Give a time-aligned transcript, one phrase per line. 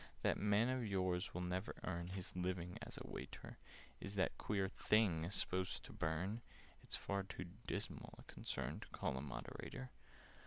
[0.23, 3.59] "That man of yours will never earn His living as a waiter!
[3.99, 6.41] Is that queer thing supposed to burn?
[6.81, 9.91] (It's far too dismal a concern To call a Moderator).